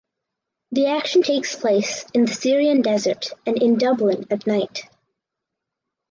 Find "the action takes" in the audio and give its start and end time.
0.71-1.55